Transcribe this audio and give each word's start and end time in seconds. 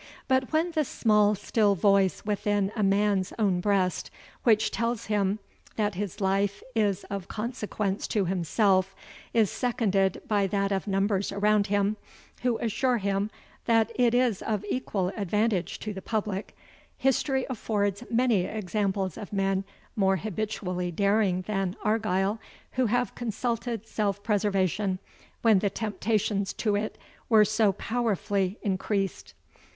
But 0.27 0.51
when 0.51 0.71
the 0.71 0.83
small 0.83 1.35
still 1.35 1.75
voice 1.75 2.25
within 2.25 2.71
a 2.75 2.81
man's 2.81 3.33
own 3.37 3.59
breast, 3.61 4.09
which 4.41 4.71
tells 4.71 5.05
him 5.05 5.37
that 5.75 5.93
his 5.93 6.19
life 6.19 6.63
is 6.75 7.03
of 7.11 7.27
consequence 7.27 8.07
to 8.07 8.25
himself, 8.25 8.95
is 9.31 9.51
seconded 9.51 10.23
by 10.27 10.47
that 10.47 10.71
of 10.71 10.87
numbers 10.87 11.31
around 11.31 11.67
him, 11.67 11.97
who 12.41 12.57
assure 12.57 12.97
him 12.97 13.29
that 13.65 13.91
it 13.93 14.15
is 14.15 14.41
of 14.41 14.65
equal 14.71 15.09
advantage 15.15 15.77
to 15.81 15.93
the 15.93 16.01
public, 16.01 16.57
history 16.97 17.45
affords 17.47 18.03
many 18.09 18.45
examples 18.45 19.19
of 19.19 19.31
men 19.31 19.63
more 19.95 20.17
habitually 20.17 20.89
daring 20.89 21.43
than 21.43 21.75
Argyle, 21.83 22.39
who 22.71 22.87
have 22.87 23.13
consulted 23.13 23.85
self 23.85 24.23
preservation 24.23 24.97
when 25.43 25.59
the 25.59 25.69
temptations 25.69 26.53
to 26.53 26.75
it 26.75 26.97
were 27.29 27.45
so 27.45 27.73
powerfully 27.73 28.57
increased. 28.63 29.35